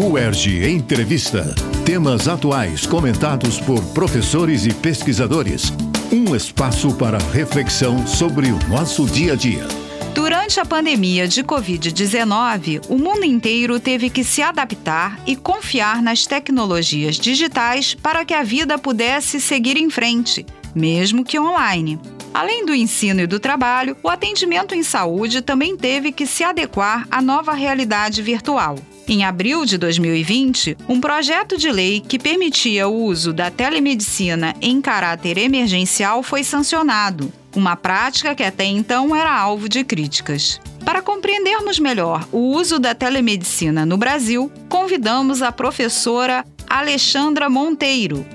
UERJ 0.00 0.70
Entrevista. 0.70 1.52
Temas 1.84 2.28
atuais 2.28 2.86
comentados 2.86 3.58
por 3.58 3.82
professores 3.86 4.64
e 4.64 4.72
pesquisadores. 4.72 5.72
Um 6.12 6.36
espaço 6.36 6.94
para 6.94 7.18
reflexão 7.18 8.06
sobre 8.06 8.52
o 8.52 8.58
nosso 8.68 9.04
dia 9.06 9.32
a 9.32 9.34
dia. 9.34 9.66
Durante 10.14 10.60
a 10.60 10.64
pandemia 10.64 11.26
de 11.26 11.42
Covid-19, 11.42 12.82
o 12.88 12.96
mundo 12.96 13.24
inteiro 13.24 13.80
teve 13.80 14.08
que 14.08 14.22
se 14.22 14.40
adaptar 14.40 15.18
e 15.26 15.34
confiar 15.34 16.00
nas 16.00 16.26
tecnologias 16.26 17.16
digitais 17.16 17.92
para 17.92 18.24
que 18.24 18.34
a 18.34 18.44
vida 18.44 18.78
pudesse 18.78 19.40
seguir 19.40 19.76
em 19.76 19.90
frente, 19.90 20.46
mesmo 20.76 21.24
que 21.24 21.40
online. 21.40 21.98
Além 22.32 22.64
do 22.64 22.74
ensino 22.74 23.20
e 23.20 23.26
do 23.26 23.40
trabalho, 23.40 23.96
o 24.02 24.08
atendimento 24.08 24.74
em 24.74 24.82
saúde 24.82 25.42
também 25.42 25.76
teve 25.76 26.12
que 26.12 26.26
se 26.26 26.44
adequar 26.44 27.06
à 27.10 27.20
nova 27.20 27.52
realidade 27.52 28.22
virtual. 28.22 28.78
Em 29.08 29.24
abril 29.24 29.64
de 29.64 29.78
2020, 29.78 30.76
um 30.86 31.00
projeto 31.00 31.56
de 31.56 31.70
lei 31.70 32.00
que 32.00 32.18
permitia 32.18 32.86
o 32.86 33.04
uso 33.04 33.32
da 33.32 33.50
telemedicina 33.50 34.54
em 34.60 34.82
caráter 34.82 35.38
emergencial 35.38 36.22
foi 36.22 36.44
sancionado, 36.44 37.32
uma 37.56 37.74
prática 37.74 38.34
que 38.34 38.42
até 38.42 38.64
então 38.64 39.16
era 39.16 39.34
alvo 39.34 39.66
de 39.66 39.82
críticas. 39.82 40.60
Para 40.84 41.00
compreendermos 41.00 41.78
melhor 41.78 42.28
o 42.30 42.38
uso 42.38 42.78
da 42.78 42.94
telemedicina 42.94 43.86
no 43.86 43.96
Brasil, 43.96 44.52
convidamos 44.68 45.40
a 45.40 45.50
professora 45.50 46.44
Alexandra 46.68 47.48
Monteiro, 47.48 48.26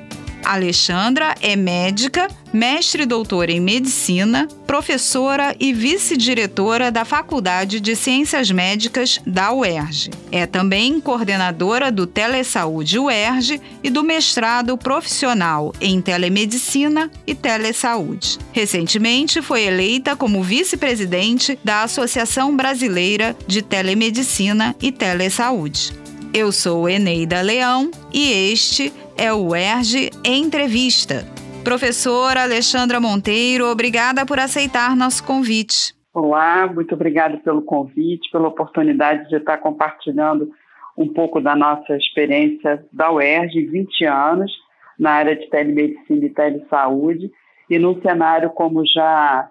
Alexandra 0.43 1.35
é 1.41 1.55
médica, 1.55 2.27
mestre 2.51 3.03
e 3.03 3.05
doutora 3.05 3.51
em 3.51 3.59
medicina, 3.59 4.47
professora 4.67 5.55
e 5.59 5.73
vice-diretora 5.73 6.91
da 6.91 7.05
Faculdade 7.05 7.79
de 7.79 7.95
Ciências 7.95 8.51
Médicas 8.51 9.19
da 9.25 9.53
UERJ. 9.53 10.11
É 10.31 10.45
também 10.45 10.99
coordenadora 10.99 11.91
do 11.91 12.05
Telesaúde 12.05 12.99
UERJ 12.99 13.61
e 13.83 13.89
do 13.89 14.03
mestrado 14.03 14.77
profissional 14.77 15.73
em 15.79 16.01
telemedicina 16.01 17.09
e 17.25 17.33
telesaúde. 17.33 18.37
Recentemente 18.51 19.41
foi 19.41 19.63
eleita 19.63 20.15
como 20.15 20.43
vice-presidente 20.43 21.57
da 21.63 21.83
Associação 21.83 22.55
Brasileira 22.55 23.35
de 23.47 23.61
Telemedicina 23.61 24.75
e 24.81 24.91
Telesaúde. 24.91 25.93
Eu 26.33 26.51
sou 26.51 26.89
Eneida 26.89 27.41
Leão 27.41 27.91
e 28.11 28.51
este 28.51 28.87
é 28.87 29.02
o 29.35 29.55
ERG 29.55 30.09
Entrevista. 30.25 31.25
Professora 31.63 32.43
Alexandra 32.43 32.99
Monteiro, 32.99 33.65
obrigada 33.65 34.25
por 34.25 34.39
aceitar 34.39 34.95
nosso 34.95 35.23
convite. 35.23 35.93
Olá, 36.13 36.67
muito 36.67 36.93
obrigada 36.93 37.37
pelo 37.37 37.61
convite, 37.61 38.29
pela 38.31 38.47
oportunidade 38.47 39.29
de 39.29 39.37
estar 39.37 39.57
compartilhando 39.57 40.51
um 40.97 41.07
pouco 41.07 41.39
da 41.39 41.55
nossa 41.55 41.95
experiência 41.95 42.85
da 42.91 43.11
UERJ, 43.11 43.65
20 43.65 44.05
anos, 44.05 44.51
na 44.99 45.11
área 45.11 45.35
de 45.35 45.49
telemedicina 45.49 46.25
e 46.25 46.29
telesaúde, 46.29 47.31
e 47.69 47.79
num 47.79 47.99
cenário 48.01 48.49
como 48.49 48.85
já 48.85 49.49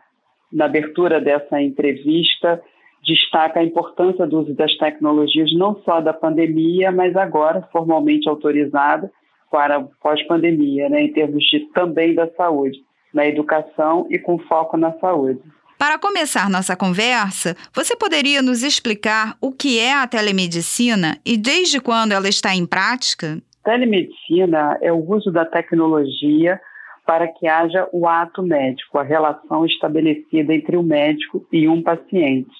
na 0.52 0.66
abertura 0.66 1.20
dessa 1.20 1.60
entrevista, 1.60 2.62
destaca 3.04 3.60
a 3.60 3.64
importância 3.64 4.26
do 4.26 4.40
uso 4.40 4.54
das 4.54 4.76
tecnologias, 4.76 5.52
não 5.54 5.80
só 5.82 6.00
da 6.00 6.12
pandemia, 6.12 6.92
mas 6.92 7.16
agora 7.16 7.66
formalmente 7.72 8.28
autorizada, 8.28 9.10
para 9.52 9.86
pós-pandemia, 10.00 10.88
né, 10.88 11.02
em 11.02 11.12
termos 11.12 11.44
de 11.44 11.60
também 11.74 12.14
da 12.14 12.26
saúde, 12.32 12.78
na 13.12 13.26
educação 13.26 14.06
e 14.08 14.18
com 14.18 14.38
foco 14.38 14.78
na 14.78 14.92
saúde. 14.98 15.40
Para 15.78 15.98
começar 15.98 16.48
nossa 16.48 16.74
conversa, 16.74 17.54
você 17.74 17.94
poderia 17.94 18.40
nos 18.40 18.62
explicar 18.62 19.36
o 19.42 19.52
que 19.52 19.78
é 19.78 19.92
a 19.92 20.06
telemedicina 20.06 21.18
e 21.26 21.36
desde 21.36 21.80
quando 21.80 22.12
ela 22.12 22.28
está 22.28 22.54
em 22.54 22.64
prática? 22.64 23.38
Telemedicina 23.62 24.78
é 24.80 24.90
o 24.90 25.04
uso 25.06 25.30
da 25.30 25.44
tecnologia 25.44 26.58
para 27.04 27.28
que 27.28 27.46
haja 27.46 27.86
o 27.92 28.08
ato 28.08 28.42
médico, 28.42 28.96
a 28.98 29.02
relação 29.02 29.66
estabelecida 29.66 30.54
entre 30.54 30.76
o 30.76 30.82
médico 30.82 31.44
e 31.52 31.68
um 31.68 31.82
paciente. 31.82 32.50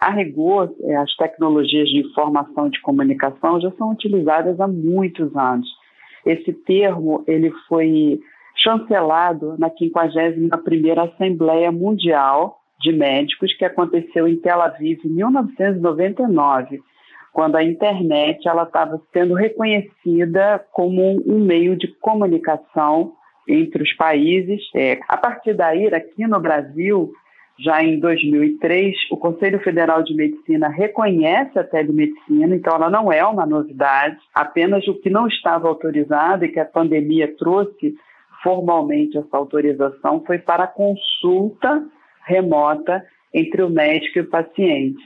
A 0.00 0.10
rigor, 0.10 0.74
as 1.00 1.14
tecnologias 1.16 1.88
de 1.88 1.98
informação 1.98 2.66
e 2.66 2.70
de 2.70 2.80
comunicação 2.80 3.60
já 3.60 3.70
são 3.72 3.90
utilizadas 3.92 4.58
há 4.58 4.66
muitos 4.66 5.34
anos 5.36 5.68
esse 6.24 6.52
termo 6.52 7.24
ele 7.26 7.50
foi 7.68 8.20
chancelado 8.56 9.56
na 9.58 9.70
51ª 9.70 11.12
Assembleia 11.12 11.72
Mundial 11.72 12.58
de 12.80 12.92
Médicos 12.92 13.54
que 13.56 13.64
aconteceu 13.64 14.28
em 14.28 14.36
Tel 14.36 14.60
Aviv 14.60 15.00
em 15.04 15.08
1999, 15.08 16.80
quando 17.32 17.56
a 17.56 17.64
internet 17.64 18.46
ela 18.46 18.62
estava 18.62 19.00
sendo 19.12 19.34
reconhecida 19.34 20.64
como 20.72 21.20
um 21.26 21.44
meio 21.44 21.76
de 21.76 21.88
comunicação 22.00 23.12
entre 23.48 23.82
os 23.82 23.92
países. 23.94 24.62
É, 24.74 25.00
a 25.08 25.16
partir 25.16 25.54
daí, 25.54 25.86
aqui 25.88 26.26
no 26.26 26.40
Brasil, 26.40 27.12
já 27.58 27.82
em 27.82 28.00
2003, 28.00 28.96
o 29.10 29.16
Conselho 29.16 29.60
Federal 29.60 30.02
de 30.02 30.14
Medicina 30.14 30.68
reconhece 30.68 31.56
a 31.58 31.64
telemedicina, 31.64 32.54
então 32.54 32.74
ela 32.74 32.90
não 32.90 33.12
é 33.12 33.24
uma 33.24 33.46
novidade, 33.46 34.18
apenas 34.34 34.86
o 34.88 34.94
que 34.94 35.08
não 35.08 35.28
estava 35.28 35.68
autorizado 35.68 36.44
e 36.44 36.48
que 36.48 36.58
a 36.58 36.64
pandemia 36.64 37.32
trouxe 37.36 37.94
formalmente 38.42 39.16
essa 39.16 39.36
autorização 39.36 40.22
foi 40.26 40.38
para 40.38 40.66
consulta 40.66 41.84
remota 42.26 43.04
entre 43.32 43.62
o 43.62 43.70
médico 43.70 44.18
e 44.18 44.22
o 44.22 44.28
paciente. 44.28 45.02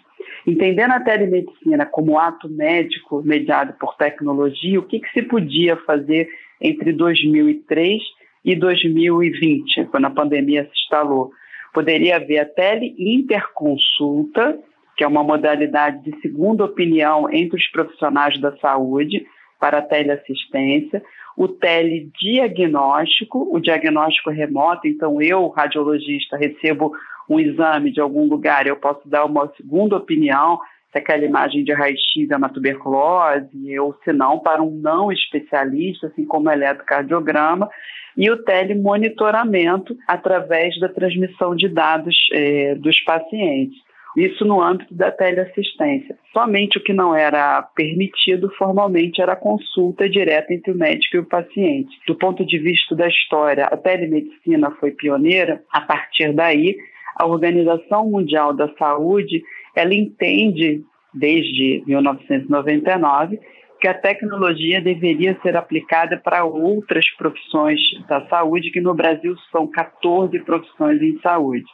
Entendendo 0.47 0.93
a 0.93 1.01
telemedicina 1.01 1.85
como 1.85 2.19
ato 2.19 2.49
médico 2.49 3.23
mediado 3.23 3.75
por 3.79 3.95
tecnologia, 3.97 4.79
o 4.79 4.83
que, 4.83 5.01
que 5.01 5.11
se 5.13 5.23
podia 5.23 5.77
fazer 5.79 6.29
entre 6.61 6.93
2003 6.93 8.03
e 8.45 8.57
2020, 8.57 9.87
quando 9.87 10.07
a 10.07 10.11
pandemia 10.11 10.65
se 10.65 10.71
instalou? 10.71 11.31
Poderia 11.79 12.17
haver 12.17 12.41
a 12.41 12.45
teleinterconsulta, 12.45 14.59
que 14.97 15.05
é 15.05 15.07
uma 15.07 15.23
modalidade 15.23 16.03
de 16.03 16.21
segunda 16.21 16.65
opinião 16.65 17.33
entre 17.33 17.57
os 17.57 17.69
profissionais 17.69 18.37
da 18.41 18.57
saúde 18.57 19.25
para 19.61 19.79
a 19.79 19.83
teleassistência, 19.83 21.01
o 21.37 21.47
telediagnóstico, 21.47 23.49
o 23.55 23.61
diagnóstico 23.61 24.29
remoto, 24.29 24.89
então 24.89 25.23
eu, 25.23 25.47
radiologista, 25.47 26.37
recebo 26.37 26.91
um 27.29 27.39
exame 27.39 27.93
de 27.93 28.01
algum 28.01 28.27
lugar, 28.27 28.67
eu 28.67 28.75
posso 28.75 29.09
dar 29.09 29.25
uma 29.25 29.47
segunda 29.57 29.97
opinião 29.97 30.59
se 30.91 30.99
aquela 30.99 31.25
imagem 31.25 31.65
de 31.65 31.73
raio-x 31.73 32.31
é 32.31 32.37
uma 32.37 32.49
tuberculose, 32.49 33.79
ou 33.79 33.95
se 34.05 34.13
não, 34.13 34.39
para 34.39 34.63
um 34.63 34.71
não 34.71 35.13
especialista, 35.13 36.07
assim 36.07 36.25
como 36.25 36.49
o 36.49 36.53
eletrocardiograma, 36.53 37.69
e 38.17 38.31
o 38.31 38.43
telemonitoramento 38.43 39.97
através 40.07 40.79
da 40.81 40.89
transmissão 40.89 41.55
de 41.55 41.69
dados 41.69 42.17
é, 42.33 42.75
dos 42.75 42.99
pacientes. 43.01 43.79
Isso 44.17 44.45
no 44.45 44.61
âmbito 44.61 44.93
da 44.93 45.13
teleassistência. 45.13 46.19
Somente 46.33 46.79
o 46.79 46.83
que 46.83 46.93
não 46.93 47.15
era 47.15 47.63
permitido 47.77 48.51
formalmente 48.59 49.21
era 49.21 49.35
a 49.35 49.37
consulta 49.37 50.09
direta 50.09 50.53
entre 50.53 50.73
o 50.73 50.77
médico 50.77 51.17
e 51.17 51.21
o 51.21 51.27
paciente. 51.27 51.97
Do 52.07 52.17
ponto 52.17 52.45
de 52.45 52.59
vista 52.59 52.97
da 52.97 53.07
história, 53.07 53.67
a 53.67 53.77
telemedicina 53.77 54.73
foi 54.81 54.91
pioneira. 54.91 55.63
A 55.71 55.83
partir 55.83 56.33
daí, 56.33 56.77
a 57.15 57.27
Organização 57.27 58.11
Mundial 58.11 58.53
da 58.53 58.69
Saúde 58.77 59.43
ela 59.79 59.95
entende 59.95 60.83
desde 61.15 61.83
1999 61.87 63.39
que 63.81 63.87
a 63.87 63.95
tecnologia 63.95 64.81
deveria 64.81 65.39
ser 65.41 65.57
aplicada 65.57 66.17
para 66.17 66.45
outras 66.45 67.09
profissões 67.17 67.81
da 68.09 68.27
saúde, 68.27 68.73
que 68.73 68.81
no 68.81 68.93
Brasil 68.93 69.37
são 69.53 69.69
14 69.69 70.37
profissões 70.41 71.01
em 71.01 71.19
saúde. 71.21 71.67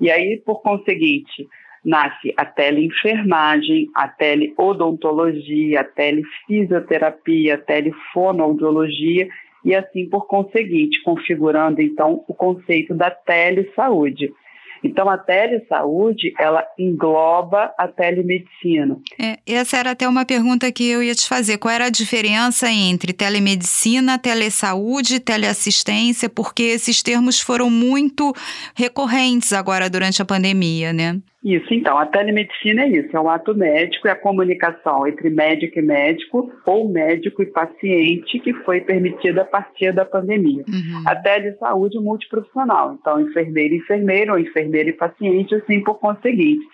E 0.00 0.10
aí, 0.10 0.42
por 0.44 0.62
conseguinte, 0.62 1.46
nasce 1.84 2.34
a 2.36 2.44
teleenfermagem, 2.44 3.88
a 3.94 4.08
teleodontologia, 4.08 5.80
a 5.80 5.84
telefisioterapia, 5.84 7.54
a 7.54 7.58
telefonoaudiologia 7.58 9.28
e 9.64 9.76
assim 9.76 10.08
por 10.08 10.26
conseguinte, 10.26 11.02
configurando 11.02 11.80
então 11.80 12.24
o 12.26 12.34
conceito 12.34 12.94
da 12.94 13.10
telesaúde. 13.10 14.32
Então, 14.82 15.08
a 15.08 15.18
telesaúde, 15.18 16.32
ela 16.38 16.64
engloba 16.78 17.72
a 17.78 17.88
telemedicina. 17.88 18.98
É, 19.20 19.38
essa 19.46 19.76
era 19.76 19.90
até 19.92 20.08
uma 20.08 20.24
pergunta 20.24 20.70
que 20.72 20.88
eu 20.88 21.02
ia 21.02 21.14
te 21.14 21.28
fazer. 21.28 21.58
Qual 21.58 21.72
era 21.72 21.86
a 21.86 21.90
diferença 21.90 22.70
entre 22.70 23.12
telemedicina, 23.12 24.18
telesaúde 24.18 25.20
teleassistência? 25.20 26.28
Porque 26.28 26.62
esses 26.62 27.02
termos 27.02 27.40
foram 27.40 27.70
muito 27.70 28.32
recorrentes 28.74 29.52
agora 29.52 29.90
durante 29.90 30.22
a 30.22 30.24
pandemia, 30.24 30.92
né? 30.92 31.20
Isso, 31.48 31.72
então, 31.72 31.96
a 31.96 32.04
telemedicina 32.04 32.82
é 32.82 32.88
isso, 32.88 33.16
é 33.16 33.18
um 33.18 33.30
ato 33.30 33.54
médico, 33.54 34.06
é 34.06 34.10
a 34.10 34.16
comunicação 34.16 35.06
entre 35.06 35.30
médico 35.30 35.78
e 35.78 35.82
médico 35.82 36.52
ou 36.66 36.90
médico 36.90 37.42
e 37.42 37.46
paciente 37.46 38.38
que 38.38 38.52
foi 38.52 38.82
permitida 38.82 39.40
a 39.40 39.44
partir 39.46 39.90
da 39.94 40.04
pandemia. 40.04 40.62
Uhum. 40.68 41.02
A 41.06 41.16
telesaúde 41.16 41.98
multiprofissional, 41.98 42.98
então 43.00 43.18
enfermeiro 43.22 43.74
e 43.74 43.78
enfermeiro, 43.78 44.34
ou 44.34 44.38
enfermeiro 44.38 44.90
e 44.90 44.92
paciente, 44.92 45.54
assim 45.54 45.82
por 45.82 45.98
conseguinte. 45.98 46.66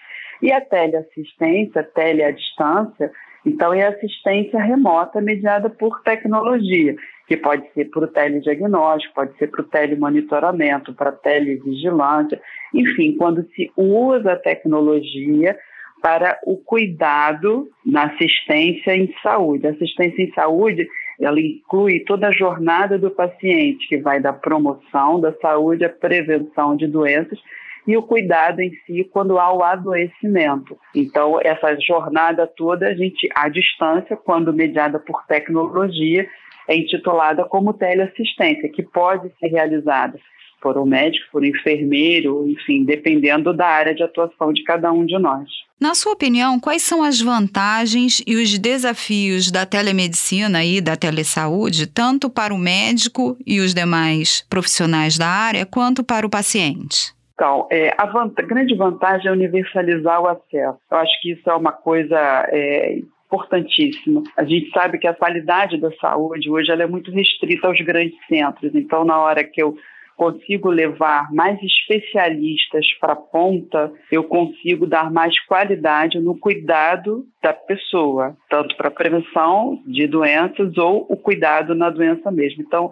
E 0.43 0.51
a 0.51 0.61
teleassistência, 0.61 1.85
tele 1.95 2.25
à 2.25 2.33
distância, 2.33 3.13
Então, 3.45 3.75
é 3.75 3.87
assistência 3.87 4.61
remota 4.61 5.21
mediada 5.21 5.69
por 5.69 6.03
tecnologia, 6.03 6.97
que 7.29 7.37
pode 7.37 7.65
ser 7.75 7.87
para 7.91 8.05
o 8.05 8.09
telediagnóstico, 8.09 9.15
pode 9.15 9.37
ser 9.39 9.49
para 9.49 9.61
o 9.61 9.65
telemonitoramento, 9.65 10.95
para 10.95 11.13
televigilância, 11.13 12.41
enfim, 12.73 13.17
quando 13.17 13.47
se 13.55 13.71
usa 13.77 14.33
a 14.33 14.39
tecnologia 14.39 15.59
para 16.03 16.39
o 16.45 16.57
cuidado 16.57 17.69
na 17.85 18.05
assistência 18.05 18.95
em 18.95 19.13
saúde. 19.23 19.67
A 19.67 19.71
assistência 19.71 20.23
em 20.23 20.33
saúde, 20.33 20.87
ela 21.21 21.41
inclui 21.41 22.01
toda 22.01 22.29
a 22.29 22.33
jornada 22.33 22.99
do 22.99 23.11
paciente, 23.11 23.89
que 23.89 23.99
vai 23.99 24.21
da 24.21 24.33
promoção 24.33 25.21
da 25.21 25.33
saúde 25.41 25.85
à 25.85 25.89
prevenção 25.89 26.77
de 26.77 26.87
doenças 26.87 27.39
e 27.87 27.97
o 27.97 28.03
cuidado 28.03 28.61
em 28.61 28.71
si 28.87 29.05
quando 29.13 29.39
há 29.39 29.53
o 29.53 29.63
adoecimento. 29.63 30.79
Então, 30.95 31.39
essa 31.43 31.79
jornada 31.81 32.47
toda, 32.47 32.89
a 32.89 32.95
gente, 32.95 33.29
à 33.35 33.49
distância, 33.49 34.17
quando 34.17 34.53
mediada 34.53 34.99
por 34.99 35.25
tecnologia, 35.27 36.27
é 36.69 36.77
intitulada 36.77 37.45
como 37.45 37.75
teleassistência, 37.75 38.69
que 38.71 38.83
pode 38.83 39.31
ser 39.39 39.49
realizada 39.49 40.19
por 40.65 40.79
um 40.79 40.87
médico, 40.87 41.27
por 41.31 41.43
um 41.43 41.47
enfermeiro, 41.47 42.49
enfim, 42.49 42.85
dependendo 42.85 43.53
da 43.53 43.67
área 43.67 43.95
de 43.95 44.03
atuação 44.03 44.51
de 44.51 44.65
cada 44.65 44.91
um 44.91 45.05
de 45.05 45.19
nós. 45.19 45.47
Na 45.79 45.95
sua 45.95 46.13
opinião, 46.13 46.59
quais 46.59 46.83
são 46.83 47.03
as 47.03 47.21
vantagens 47.21 48.23
e 48.27 48.35
os 48.37 48.59
desafios 48.59 49.51
da 49.51 49.67
telemedicina 49.67 50.65
e 50.65 50.81
da 50.81 50.97
telesaúde, 50.97 51.87
tanto 51.87 52.31
para 52.31 52.55
o 52.55 52.59
médico 52.59 53.37
e 53.47 53.61
os 53.61 53.75
demais 53.75 54.47
profissionais 54.49 55.19
da 55.19 55.29
área, 55.29 55.67
quanto 55.67 56.03
para 56.03 56.27
o 56.27 56.31
paciente? 56.31 57.14
Então, 57.35 57.67
é, 57.71 57.93
a, 57.99 58.07
grande 58.43 58.75
vantagem 58.75 59.29
é 59.29 59.33
universalizar 59.33 60.23
o 60.23 60.29
acesso. 60.29 60.79
Eu 60.91 60.99
acho 60.99 61.21
que 61.21 61.33
isso 61.33 61.51
é 61.51 61.55
uma 61.55 61.73
coisa 61.73 62.17
é, 62.49 63.01
importantíssima. 63.27 64.23
A 64.37 64.45
gente 64.45 64.71
sabe 64.71 64.99
que 64.99 65.07
a 65.07 65.15
qualidade 65.15 65.77
da 65.79 65.91
saúde 65.97 66.49
hoje 66.49 66.71
ela 66.71 66.85
é 66.85 66.87
muito 66.87 67.11
restrita 67.11 67.67
aos 67.67 67.81
grandes 67.81 68.17
centros. 68.29 68.73
Então, 68.75 69.05
na 69.05 69.19
hora 69.19 69.43
que 69.43 69.61
eu 69.61 69.77
consigo 70.17 70.71
levar 70.71 71.33
mais 71.33 71.59
especialistas 71.63 72.87
para 73.01 73.15
a 73.15 73.17
ponta, 73.17 73.93
eu 74.11 74.25
consigo 74.25 74.87
dar 74.87 75.11
mais 75.11 75.39
qualidade 75.41 76.21
no 76.21 76.39
cuidado 76.39 77.25
da 77.43 77.53
pessoa, 77.53 78.37
tanto 78.49 78.77
para 78.77 78.89
a 78.89 78.93
prevenção 78.93 79.83
de 79.87 80.07
doenças 80.07 80.77
ou 80.79 81.07
o 81.09 81.17
cuidado 81.17 81.75
na 81.75 81.91
doença 81.91 82.31
mesmo. 82.31 82.63
Então, 82.63 82.91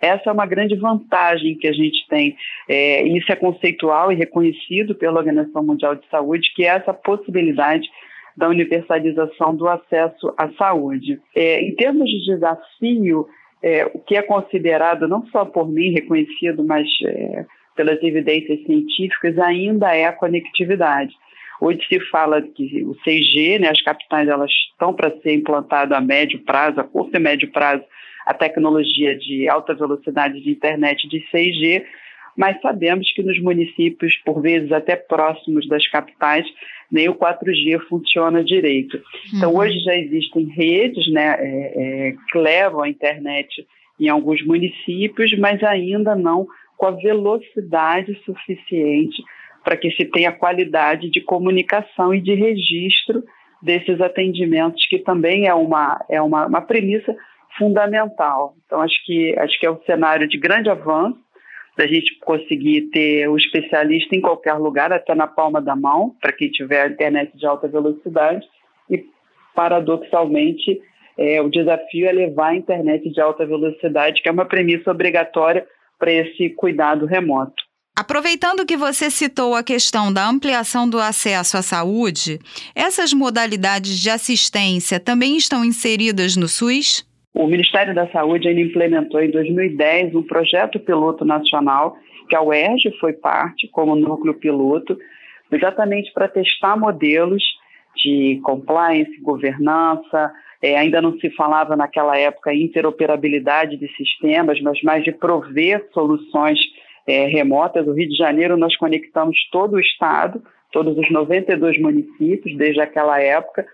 essa 0.00 0.30
é 0.30 0.32
uma 0.32 0.46
grande 0.46 0.74
vantagem 0.76 1.56
que 1.56 1.68
a 1.68 1.72
gente 1.72 2.06
tem. 2.08 2.36
É, 2.68 3.02
isso 3.06 3.30
é 3.30 3.36
conceitual 3.36 4.12
e 4.12 4.16
reconhecido 4.16 4.94
pela 4.94 5.18
Organização 5.18 5.62
Mundial 5.62 5.94
de 5.94 6.06
Saúde, 6.10 6.52
que 6.54 6.64
é 6.64 6.68
essa 6.68 6.92
possibilidade 6.92 7.88
da 8.36 8.48
universalização 8.48 9.54
do 9.54 9.68
acesso 9.68 10.34
à 10.36 10.50
saúde. 10.58 11.20
É, 11.34 11.60
em 11.60 11.74
termos 11.76 12.10
de 12.10 12.24
desafio, 12.24 13.26
é, 13.64 13.90
o 13.94 13.98
que 13.98 14.14
é 14.14 14.20
considerado 14.20 15.08
não 15.08 15.26
só 15.28 15.46
por 15.46 15.66
mim 15.66 15.90
reconhecido, 15.90 16.62
mas 16.62 16.86
é, 17.02 17.46
pelas 17.74 18.00
evidências 18.02 18.62
científicas, 18.66 19.38
ainda 19.38 19.96
é 19.96 20.04
a 20.04 20.12
conectividade. 20.12 21.14
Hoje 21.58 21.80
se 21.88 21.98
fala 22.10 22.42
que 22.42 22.84
o 22.84 22.94
6G, 22.96 23.60
né, 23.60 23.70
as 23.70 23.80
capitais 23.80 24.28
elas 24.28 24.50
estão 24.70 24.92
para 24.92 25.10
ser 25.22 25.32
implantado 25.32 25.94
a 25.94 26.00
médio 26.00 26.40
prazo, 26.40 26.78
a 26.78 26.84
curto 26.84 27.16
e 27.16 27.18
médio 27.18 27.50
prazo, 27.52 27.82
a 28.26 28.34
tecnologia 28.34 29.16
de 29.16 29.48
alta 29.48 29.72
velocidade 29.72 30.42
de 30.42 30.50
internet 30.50 31.08
de 31.08 31.24
6G, 31.32 31.84
mas 32.36 32.60
sabemos 32.60 33.10
que 33.12 33.22
nos 33.22 33.40
municípios, 33.40 34.16
por 34.24 34.40
vezes 34.40 34.72
até 34.72 34.96
próximos 34.96 35.68
das 35.68 35.86
capitais, 35.88 36.46
nem 36.90 37.08
o 37.08 37.14
4G 37.14 37.80
funciona 37.88 38.44
direito. 38.44 39.00
Então, 39.34 39.52
uhum. 39.52 39.58
hoje 39.58 39.78
já 39.80 39.94
existem 39.96 40.46
redes 40.46 41.10
né, 41.12 41.36
é, 41.38 41.72
é, 42.08 42.14
que 42.30 42.38
levam 42.38 42.82
a 42.82 42.88
internet 42.88 43.66
em 43.98 44.08
alguns 44.08 44.44
municípios, 44.44 45.36
mas 45.38 45.62
ainda 45.62 46.14
não 46.14 46.46
com 46.76 46.86
a 46.86 46.90
velocidade 46.90 48.20
suficiente 48.24 49.22
para 49.62 49.76
que 49.76 49.90
se 49.92 50.04
tenha 50.04 50.30
qualidade 50.30 51.10
de 51.10 51.20
comunicação 51.20 52.14
e 52.14 52.20
de 52.20 52.34
registro 52.34 53.24
desses 53.62 54.00
atendimentos, 54.00 54.86
que 54.86 54.98
também 54.98 55.46
é 55.46 55.54
uma, 55.54 56.04
é 56.10 56.20
uma, 56.20 56.46
uma 56.46 56.60
premissa 56.60 57.16
fundamental. 57.56 58.54
Então, 58.66 58.80
acho 58.80 59.02
que, 59.06 59.34
acho 59.38 59.58
que 59.58 59.66
é 59.66 59.70
um 59.70 59.80
cenário 59.86 60.28
de 60.28 60.38
grande 60.38 60.68
avanço, 60.68 61.18
da 61.76 61.86
gente 61.86 62.18
conseguir 62.20 62.82
ter 62.92 63.28
o 63.28 63.36
especialista 63.36 64.14
em 64.14 64.20
qualquer 64.20 64.54
lugar, 64.54 64.92
até 64.92 65.14
na 65.14 65.26
palma 65.26 65.60
da 65.60 65.74
mão, 65.74 66.14
para 66.20 66.32
quem 66.32 66.48
tiver 66.50 66.90
internet 66.90 67.36
de 67.36 67.46
alta 67.46 67.66
velocidade. 67.66 68.46
E, 68.88 69.04
paradoxalmente, 69.54 70.80
é, 71.18 71.40
o 71.40 71.48
desafio 71.48 72.06
é 72.06 72.12
levar 72.12 72.48
a 72.48 72.56
internet 72.56 73.10
de 73.10 73.20
alta 73.20 73.44
velocidade, 73.44 74.22
que 74.22 74.28
é 74.28 74.32
uma 74.32 74.44
premissa 74.44 74.90
obrigatória 74.90 75.66
para 75.98 76.12
esse 76.12 76.50
cuidado 76.50 77.06
remoto. 77.06 77.62
Aproveitando 77.96 78.66
que 78.66 78.76
você 78.76 79.08
citou 79.08 79.54
a 79.54 79.62
questão 79.62 80.12
da 80.12 80.28
ampliação 80.28 80.88
do 80.88 80.98
acesso 80.98 81.56
à 81.56 81.62
saúde, 81.62 82.40
essas 82.74 83.12
modalidades 83.12 83.98
de 84.00 84.10
assistência 84.10 84.98
também 84.98 85.36
estão 85.36 85.64
inseridas 85.64 86.36
no 86.36 86.48
SUS? 86.48 87.06
O 87.34 87.48
Ministério 87.48 87.92
da 87.92 88.06
Saúde 88.12 88.46
ainda 88.46 88.60
implementou 88.60 89.20
em 89.20 89.28
2010 89.28 90.14
um 90.14 90.22
projeto 90.22 90.78
piloto 90.78 91.24
nacional, 91.24 91.96
que 92.28 92.36
a 92.36 92.40
UERJ 92.40 92.92
foi 93.00 93.12
parte 93.12 93.66
como 93.68 93.96
núcleo 93.96 94.34
piloto, 94.34 94.96
exatamente 95.50 96.12
para 96.12 96.28
testar 96.28 96.78
modelos 96.78 97.42
de 97.96 98.40
compliance, 98.44 99.20
governança. 99.20 100.32
É, 100.62 100.78
ainda 100.78 101.02
não 101.02 101.18
se 101.18 101.28
falava 101.30 101.74
naquela 101.74 102.16
época 102.16 102.54
interoperabilidade 102.54 103.76
de 103.76 103.88
sistemas, 103.96 104.60
mas 104.60 104.80
mais 104.82 105.02
de 105.02 105.10
prover 105.10 105.88
soluções 105.92 106.58
é, 107.06 107.26
remotas. 107.26 107.86
O 107.86 107.92
Rio 107.92 108.08
de 108.08 108.16
Janeiro 108.16 108.56
nós 108.56 108.76
conectamos 108.76 109.36
todo 109.50 109.74
o 109.74 109.80
estado, 109.80 110.40
todos 110.70 110.96
os 110.96 111.10
92 111.10 111.80
municípios 111.80 112.56
desde 112.56 112.80
aquela 112.80 113.20
época, 113.20 113.66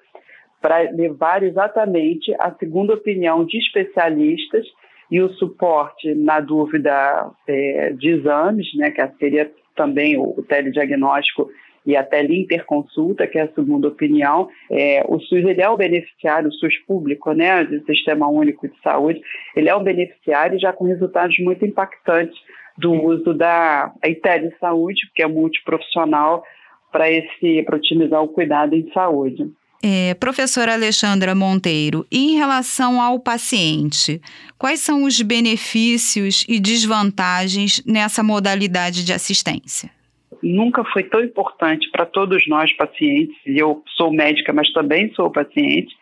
para 0.61 0.91
levar 0.91 1.43
exatamente 1.43 2.35
a 2.39 2.53
segunda 2.53 2.95
opinião 2.95 3.45
de 3.45 3.59
especialistas 3.59 4.67
e 5.11 5.21
o 5.21 5.31
suporte 5.35 6.15
na 6.15 6.41
dúvida 6.41 7.31
é, 7.47 7.93
de 7.93 8.11
exames, 8.11 8.73
né, 8.77 8.91
que 8.91 9.07
seria 9.19 9.51
também 9.75 10.17
o, 10.17 10.35
o 10.37 10.43
telediagnóstico 10.43 11.51
e 11.85 11.97
a 11.97 12.05
teleinterconsulta, 12.05 13.27
que 13.27 13.39
é 13.39 13.43
a 13.43 13.53
segunda 13.53 13.89
opinião. 13.89 14.49
É, 14.71 15.03
o 15.09 15.19
SUS 15.19 15.45
ele 15.45 15.63
é 15.63 15.69
o 15.69 15.77
beneficiário, 15.77 16.49
o 16.49 16.53
SUS 16.53 16.77
público, 16.87 17.33
né, 17.33 17.65
do 17.65 17.85
Sistema 17.87 18.29
Único 18.29 18.69
de 18.69 18.79
Saúde, 18.83 19.21
ele 19.57 19.69
é 19.69 19.75
um 19.75 19.83
beneficiário 19.83 20.59
já 20.61 20.73
com 20.73 20.85
resultados 20.85 21.39
muito 21.39 21.65
impactantes 21.65 22.39
do 22.77 22.93
uso 22.93 23.35
da 23.35 23.93
telesaúde, 24.23 25.11
que 25.15 25.23
é 25.23 25.27
multiprofissional, 25.27 26.45
para 26.93 27.07
otimizar 27.73 28.23
o 28.23 28.29
cuidado 28.29 28.75
em 28.75 28.91
saúde. 28.93 29.51
É, 29.83 30.13
professora 30.15 30.75
Alexandra 30.75 31.35
Monteiro, 31.35 32.05
em 32.13 32.37
relação 32.37 33.01
ao 33.01 33.19
paciente, 33.19 34.21
quais 34.59 34.81
são 34.81 35.05
os 35.05 35.23
benefícios 35.23 36.45
e 36.47 36.61
desvantagens 36.61 37.83
nessa 37.87 38.23
modalidade 38.23 39.05
de 39.05 39.13
assistência? 39.13 39.91
Nunca 40.43 40.85
foi 40.85 41.05
tão 41.05 41.25
importante 41.25 41.91
para 41.91 42.05
todos 42.05 42.47
nós 42.47 42.71
pacientes, 42.75 43.37
e 43.47 43.59
eu 43.59 43.83
sou 43.97 44.13
médica, 44.13 44.53
mas 44.53 44.71
também 44.73 45.13
sou 45.15 45.31
paciente, 45.31 45.95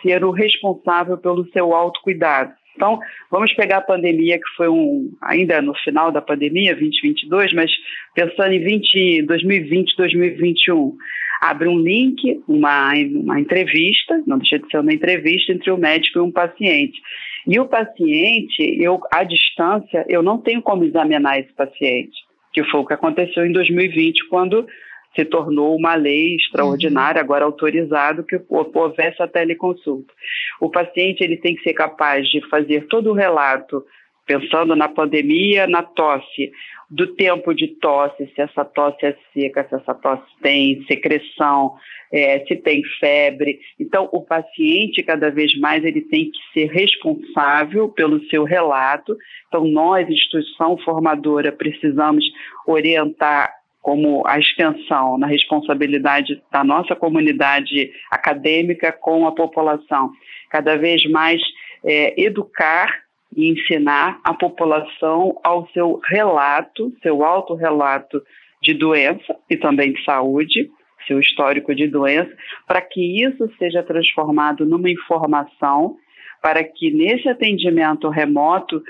ser 0.00 0.24
o 0.24 0.30
responsável 0.30 1.18
pelo 1.18 1.46
seu 1.50 1.74
autocuidado. 1.74 2.52
Então, 2.74 2.98
vamos 3.30 3.52
pegar 3.54 3.78
a 3.78 3.82
pandemia, 3.82 4.38
que 4.38 4.56
foi 4.56 4.68
um, 4.68 5.10
ainda 5.22 5.60
no 5.60 5.74
final 5.76 6.10
da 6.10 6.22
pandemia, 6.22 6.74
2022, 6.74 7.52
mas 7.52 7.70
pensando 8.14 8.52
em 8.52 8.64
20, 8.64 9.22
2020, 9.22 9.96
2021 9.96 10.96
abre 11.40 11.68
um 11.68 11.78
link, 11.78 12.42
uma, 12.48 12.92
uma 12.94 13.40
entrevista, 13.40 14.22
não 14.26 14.38
deixa 14.38 14.58
de 14.58 14.68
ser 14.70 14.78
uma 14.78 14.92
entrevista 14.92 15.52
entre 15.52 15.70
o 15.70 15.76
médico 15.76 16.18
e 16.18 16.22
um 16.22 16.30
paciente. 16.30 17.00
E 17.46 17.60
o 17.60 17.66
paciente, 17.66 18.62
eu, 18.80 19.00
à 19.12 19.22
distância, 19.22 20.04
eu 20.08 20.22
não 20.22 20.38
tenho 20.38 20.60
como 20.60 20.84
examinar 20.84 21.38
esse 21.38 21.52
paciente, 21.52 22.16
que 22.52 22.64
foi 22.64 22.80
o 22.80 22.86
que 22.86 22.94
aconteceu 22.94 23.46
em 23.46 23.52
2020, 23.52 24.28
quando 24.28 24.66
se 25.14 25.24
tornou 25.24 25.74
uma 25.76 25.94
lei 25.94 26.36
extraordinária, 26.36 27.20
agora 27.20 27.44
autorizado, 27.44 28.24
que 28.24 28.38
houvesse 28.48 29.22
a 29.22 29.28
teleconsulta. 29.28 30.12
O 30.60 30.70
paciente 30.70 31.22
ele 31.22 31.38
tem 31.38 31.54
que 31.54 31.62
ser 31.62 31.72
capaz 31.72 32.28
de 32.28 32.46
fazer 32.48 32.86
todo 32.88 33.10
o 33.10 33.14
relato 33.14 33.82
pensando 34.26 34.74
na 34.74 34.88
pandemia, 34.88 35.66
na 35.66 35.82
tosse, 35.82 36.50
do 36.88 37.14
tempo 37.14 37.52
de 37.52 37.68
tosse, 37.68 38.30
se 38.34 38.40
essa 38.40 38.64
tosse 38.64 39.06
é 39.06 39.16
seca, 39.32 39.66
se 39.68 39.74
essa 39.74 39.94
tosse 39.94 40.22
tem 40.40 40.84
secreção, 40.86 41.74
é, 42.12 42.44
se 42.46 42.56
tem 42.56 42.82
febre. 43.00 43.58
Então, 43.78 44.08
o 44.12 44.22
paciente, 44.22 45.02
cada 45.02 45.30
vez 45.30 45.58
mais, 45.58 45.84
ele 45.84 46.02
tem 46.02 46.30
que 46.30 46.38
ser 46.52 46.70
responsável 46.70 47.88
pelo 47.88 48.24
seu 48.28 48.44
relato. 48.44 49.16
Então, 49.48 49.64
nós, 49.64 50.08
instituição 50.08 50.78
formadora, 50.78 51.50
precisamos 51.50 52.24
orientar 52.66 53.52
como 53.82 54.26
a 54.26 54.38
extensão 54.38 55.16
na 55.16 55.28
responsabilidade 55.28 56.42
da 56.50 56.64
nossa 56.64 56.96
comunidade 56.96 57.92
acadêmica 58.10 58.90
com 58.90 59.26
a 59.26 59.32
população. 59.32 60.10
Cada 60.50 60.76
vez 60.76 61.04
mais 61.08 61.40
é, 61.84 62.20
educar 62.20 63.05
e 63.34 63.50
ensinar 63.50 64.20
a 64.24 64.34
população 64.34 65.38
ao 65.42 65.68
seu 65.68 66.00
relato, 66.04 66.92
seu 67.02 67.24
autorrelato 67.24 68.22
de 68.62 68.74
doença 68.74 69.36
e 69.48 69.56
também 69.56 69.92
de 69.92 70.04
saúde, 70.04 70.70
seu 71.06 71.20
histórico 71.20 71.74
de 71.74 71.86
doença, 71.86 72.30
para 72.66 72.80
que 72.80 73.22
isso 73.22 73.50
seja 73.58 73.82
transformado 73.82 74.66
numa 74.66 74.90
informação, 74.90 75.96
para 76.42 76.64
que 76.64 76.90
nesse 76.90 77.28
atendimento 77.28 78.08
remoto 78.08 78.82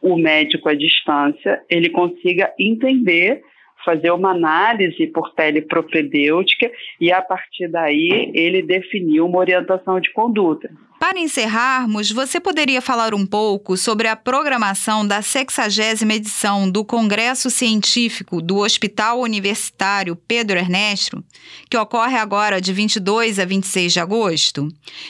o 0.00 0.16
médico 0.16 0.68
à 0.68 0.74
distância 0.74 1.62
ele 1.68 1.88
consiga 1.88 2.52
entender 2.58 3.42
fazer 3.84 4.10
uma 4.10 4.30
análise 4.30 5.06
por 5.08 5.32
telepropedêutica 5.34 6.70
e, 7.00 7.12
a 7.12 7.22
partir 7.22 7.68
daí, 7.68 8.30
ele 8.34 8.62
definiu 8.62 9.26
uma 9.26 9.38
orientação 9.38 10.00
de 10.00 10.12
conduta. 10.12 10.70
Para 10.98 11.18
encerrarmos, 11.18 12.10
você 12.10 12.40
poderia 12.40 12.80
falar 12.80 13.14
um 13.14 13.26
pouco 13.26 13.76
sobre 13.76 14.08
a 14.08 14.16
programação 14.16 15.06
da 15.06 15.20
60 15.20 16.14
edição 16.14 16.70
do 16.70 16.82
Congresso 16.82 17.50
Científico 17.50 18.40
do 18.40 18.58
Hospital 18.58 19.20
Universitário 19.20 20.16
Pedro 20.16 20.58
Ernesto, 20.58 21.22
que 21.68 21.76
ocorre 21.76 22.16
agora 22.16 22.58
de 22.58 22.72
22 22.72 23.38
a 23.38 23.44
26 23.44 23.92
de 23.92 24.00
agosto? 24.00 24.68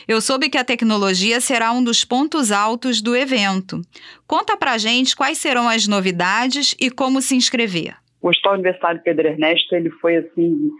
Eu 0.09 0.21
soube 0.21 0.49
que 0.49 0.59
a 0.59 0.65
tecnologia 0.65 1.41
será 1.41 1.71
um 1.71 1.85
dos 1.85 2.05
pontos 2.05 2.51
altos 2.51 3.01
do 3.01 3.15
evento. 3.15 3.81
Conta 4.27 4.57
pra 4.57 4.79
gente 4.79 5.15
quais 5.15 5.39
serão 5.39 5.69
as 5.69 5.87
novidades 5.87 6.75
e 6.81 6.91
como 6.91 7.23
se 7.23 7.37
inscrever. 7.37 7.95
O 8.25 8.31
Hospital 8.31 8.55
Universitário 8.55 9.03
Pedro 9.05 9.29
Ernesto 9.29 9.75
ele 9.75 9.91
foi 9.91 10.17
assim 10.17 10.71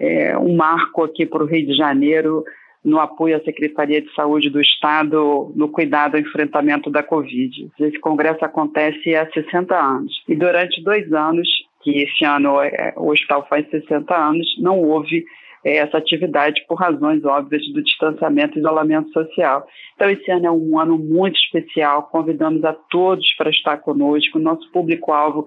é, 0.00 0.36
um 0.36 0.56
marco 0.56 1.04
aqui 1.04 1.24
para 1.24 1.44
o 1.44 1.46
Rio 1.46 1.64
de 1.64 1.76
Janeiro 1.76 2.42
no 2.84 2.98
apoio 2.98 3.36
à 3.36 3.40
Secretaria 3.40 4.02
de 4.02 4.12
Saúde 4.14 4.50
do 4.50 4.60
Estado 4.60 5.52
no 5.54 5.68
cuidado 5.68 6.16
ao 6.16 6.20
enfrentamento 6.20 6.90
da 6.90 7.00
Covid. 7.00 7.70
Esse 7.78 8.00
congresso 8.00 8.44
acontece 8.44 9.14
há 9.14 9.30
60 9.30 9.76
anos 9.76 10.12
e 10.28 10.34
durante 10.34 10.82
dois 10.82 11.12
anos, 11.12 11.48
que 11.84 12.02
esse 12.02 12.24
ano 12.24 12.60
é, 12.60 12.92
o 12.96 13.12
hospital 13.12 13.46
faz 13.48 13.70
60 13.70 14.12
anos, 14.12 14.56
não 14.58 14.80
houve 14.82 15.24
é, 15.64 15.76
essa 15.76 15.98
atividade 15.98 16.64
por 16.66 16.74
razões 16.74 17.24
óbvias 17.24 17.62
do 17.72 17.80
distanciamento 17.80 18.58
e 18.58 18.60
isolamento 18.60 19.12
social. 19.12 19.64
Então, 19.94 20.10
esse 20.10 20.28
ano 20.32 20.46
é 20.46 20.50
um 20.50 20.76
ano 20.76 20.98
muito 20.98 21.36
especial, 21.36 22.08
convidamos 22.10 22.64
a 22.64 22.72
todos 22.72 23.32
para 23.34 23.50
estar 23.50 23.76
conosco, 23.76 24.40
nosso 24.40 24.68
público-alvo 24.72 25.46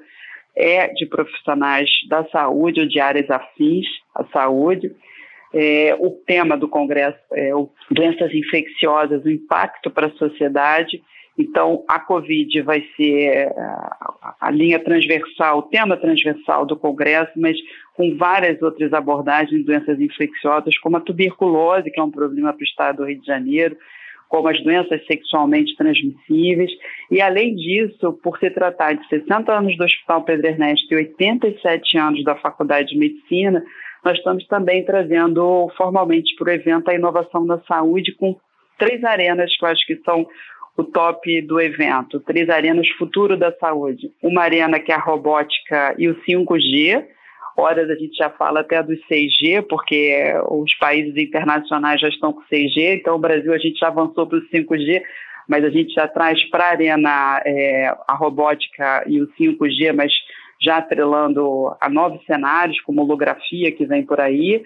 é 0.55 0.87
de 0.87 1.05
profissionais 1.05 1.89
da 2.07 2.25
saúde 2.25 2.81
ou 2.81 2.87
de 2.87 2.99
áreas 2.99 3.29
afins 3.29 3.87
à 4.15 4.23
saúde. 4.25 4.91
É, 5.53 5.95
o 5.99 6.11
tema 6.11 6.57
do 6.57 6.67
congresso 6.67 7.19
é 7.33 7.53
o, 7.53 7.69
doenças 7.89 8.33
infecciosas, 8.33 9.23
o 9.23 9.29
impacto 9.29 9.89
para 9.89 10.07
a 10.07 10.11
sociedade. 10.11 11.01
Então, 11.37 11.83
a 11.87 11.99
Covid 11.99 12.61
vai 12.61 12.83
ser 12.95 13.47
a, 13.57 14.35
a 14.39 14.51
linha 14.51 14.79
transversal, 14.79 15.59
o 15.59 15.63
tema 15.63 15.97
transversal 15.97 16.65
do 16.65 16.77
congresso, 16.77 17.31
mas 17.35 17.57
com 17.95 18.15
várias 18.15 18.61
outras 18.61 18.93
abordagens 18.93 19.59
de 19.59 19.65
doenças 19.65 19.99
infecciosas, 19.99 20.77
como 20.77 20.97
a 20.97 21.01
tuberculose, 21.01 21.89
que 21.89 21.99
é 21.99 22.03
um 22.03 22.11
problema 22.11 22.53
para 22.53 22.61
o 22.61 22.65
estado 22.65 22.97
do 22.97 23.05
Rio 23.05 23.19
de 23.19 23.25
Janeiro, 23.25 23.77
como 24.31 24.47
as 24.47 24.63
doenças 24.63 25.05
sexualmente 25.05 25.75
transmissíveis. 25.75 26.71
E, 27.11 27.21
além 27.21 27.53
disso, 27.53 28.13
por 28.23 28.39
se 28.39 28.49
tratar 28.49 28.93
de 28.93 29.05
60 29.09 29.53
anos 29.53 29.77
do 29.77 29.83
Hospital 29.83 30.23
Pedro 30.23 30.47
Ernesto 30.47 30.93
e 30.93 30.95
87 30.95 31.97
anos 31.97 32.23
da 32.23 32.33
Faculdade 32.35 32.93
de 32.93 32.97
Medicina, 32.97 33.61
nós 34.03 34.17
estamos 34.17 34.47
também 34.47 34.85
trazendo 34.85 35.69
formalmente 35.75 36.33
para 36.37 36.49
o 36.49 36.53
evento 36.53 36.89
a 36.89 36.95
inovação 36.95 37.43
na 37.43 37.59
saúde 37.67 38.15
com 38.15 38.37
três 38.79 39.03
arenas 39.03 39.55
que 39.55 39.65
eu 39.65 39.69
acho 39.69 39.85
que 39.85 39.97
são 39.97 40.25
o 40.77 40.83
top 40.85 41.41
do 41.41 41.59
evento, 41.59 42.21
três 42.21 42.49
arenas 42.49 42.87
futuro 42.97 43.35
da 43.35 43.51
saúde. 43.57 44.09
Uma 44.23 44.43
arena 44.43 44.79
que 44.79 44.93
é 44.93 44.95
a 44.95 44.99
robótica 44.99 45.93
e 45.97 46.07
o 46.07 46.15
5G, 46.23 47.05
horas 47.57 47.89
a 47.89 47.95
gente 47.95 48.15
já 48.15 48.29
fala 48.29 48.61
até 48.61 48.81
dos 48.81 48.99
6G, 49.09 49.65
porque 49.67 50.33
os 50.49 50.73
países 50.75 51.15
internacionais 51.17 51.99
já 51.99 52.07
estão 52.07 52.33
com 52.33 52.41
6G, 52.43 52.99
então 52.99 53.15
o 53.15 53.19
Brasil 53.19 53.53
a 53.53 53.57
gente 53.57 53.79
já 53.79 53.87
avançou 53.87 54.27
para 54.27 54.37
o 54.37 54.47
5G, 54.49 55.01
mas 55.47 55.63
a 55.65 55.69
gente 55.69 55.93
já 55.93 56.07
traz 56.07 56.43
para 56.49 56.65
a 56.65 56.69
arena 56.69 57.41
é, 57.45 57.93
a 58.07 58.15
robótica 58.15 59.03
e 59.07 59.21
o 59.21 59.27
5G, 59.39 59.93
mas 59.93 60.11
já 60.61 60.77
atrelando 60.77 61.75
a 61.81 61.89
novos 61.89 62.23
cenários, 62.25 62.79
como 62.81 63.01
holografia 63.01 63.71
que 63.71 63.85
vem 63.85 64.03
por 64.03 64.21
aí. 64.21 64.63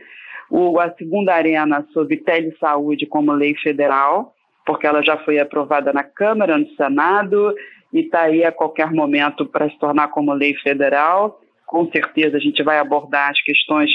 O, 0.50 0.80
a 0.80 0.92
segunda 0.92 1.34
arena 1.34 1.86
sobre 1.94 2.18
telesaúde 2.18 3.06
como 3.06 3.32
lei 3.32 3.56
federal, 3.56 4.34
porque 4.66 4.86
ela 4.86 5.02
já 5.02 5.18
foi 5.18 5.40
aprovada 5.40 5.94
na 5.94 6.04
Câmara, 6.04 6.58
no 6.58 6.70
Senado, 6.76 7.56
e 7.94 8.02
está 8.02 8.24
aí 8.24 8.44
a 8.44 8.52
qualquer 8.52 8.92
momento 8.92 9.46
para 9.46 9.70
se 9.70 9.80
tornar 9.80 10.10
como 10.10 10.34
lei 10.34 10.54
federal 10.56 11.40
com 11.66 11.90
certeza 11.92 12.38
a 12.38 12.40
gente 12.40 12.62
vai 12.64 12.80
abordar 12.80 13.32
as 13.32 13.42
questões 13.42 13.90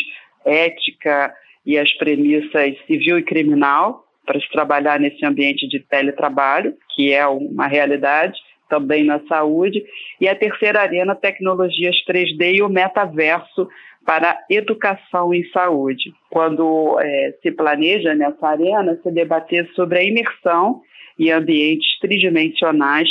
ética 0.45 1.33
e 1.65 1.79
as 1.79 1.93
premissas 1.95 2.77
civil 2.87 3.19
e 3.19 3.23
criminal 3.23 4.05
para 4.25 4.41
se 4.41 4.49
trabalhar 4.51 4.99
nesse 5.01 5.25
ambiente 5.25 5.67
de 5.69 5.81
teletrabalho, 5.81 6.75
que 6.95 7.13
é 7.13 7.27
uma 7.27 7.67
realidade 7.67 8.39
também 8.69 9.05
na 9.05 9.21
saúde, 9.27 9.85
e 10.21 10.29
a 10.29 10.35
terceira 10.35 10.81
arena, 10.81 11.17
tecnologias 11.17 11.97
3D 12.09 12.55
e 12.55 12.63
o 12.63 12.69
metaverso 12.69 13.69
para 14.07 14.39
educação 14.49 15.35
em 15.35 15.45
saúde. 15.51 16.15
Quando 16.31 16.99
é, 17.01 17.35
se 17.43 17.51
planeja 17.51 18.15
nessa 18.15 18.47
arena, 18.47 18.99
se 19.03 19.11
debater 19.11 19.69
sobre 19.75 19.99
a 19.99 20.05
imersão 20.05 20.81
em 21.19 21.31
ambientes 21.31 21.99
tridimensionais 21.99 23.09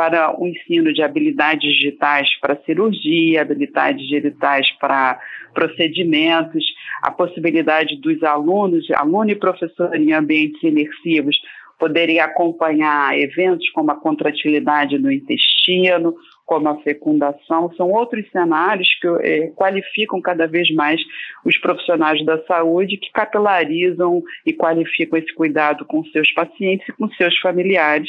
para 0.00 0.34
o 0.40 0.48
ensino 0.48 0.94
de 0.94 1.02
habilidades 1.02 1.74
digitais 1.74 2.26
para 2.40 2.58
cirurgia, 2.64 3.42
habilidades 3.42 4.08
digitais 4.08 4.66
para 4.80 5.20
procedimentos, 5.52 6.64
a 7.02 7.10
possibilidade 7.10 8.00
dos 8.00 8.22
alunos, 8.22 8.90
aluno 8.92 9.30
e 9.30 9.34
professor 9.34 9.94
em 9.94 10.14
ambientes 10.14 10.62
imersivos 10.62 11.36
poderem 11.78 12.18
acompanhar 12.18 13.18
eventos 13.18 13.68
como 13.70 13.90
a 13.90 13.94
contratilidade 13.94 14.98
no 14.98 15.12
intestino, 15.12 16.14
como 16.46 16.68
a 16.70 16.80
fecundação, 16.80 17.70
são 17.76 17.90
outros 17.90 18.24
cenários 18.30 18.88
que 19.02 19.06
é, 19.20 19.48
qualificam 19.48 20.20
cada 20.22 20.46
vez 20.46 20.70
mais 20.74 20.98
os 21.44 21.58
profissionais 21.58 22.24
da 22.24 22.42
saúde, 22.44 22.96
que 22.96 23.12
capilarizam 23.12 24.22
e 24.46 24.52
qualificam 24.54 25.18
esse 25.18 25.34
cuidado 25.34 25.84
com 25.84 26.02
seus 26.06 26.32
pacientes 26.32 26.88
e 26.88 26.92
com 26.92 27.06
seus 27.10 27.38
familiares 27.38 28.08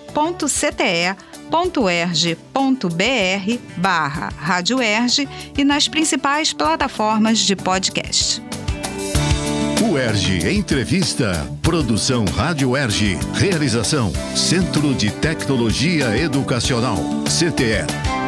www.erge.br 1.50 2.56
barra 3.76 4.32
Rádio 4.36 4.80
Erge 4.80 5.28
e 5.56 5.64
nas 5.64 5.88
principais 5.88 6.52
plataformas 6.52 7.38
de 7.38 7.56
podcast. 7.56 8.42
O 9.88 9.96
Erge 9.96 10.48
Entrevista. 10.50 11.46
Produção 11.62 12.24
Rádio 12.24 12.76
Erge. 12.76 13.18
Realização 13.34 14.12
Centro 14.34 14.94
de 14.94 15.10
Tecnologia 15.10 16.16
Educacional. 16.16 16.98
CTE. 17.24 18.25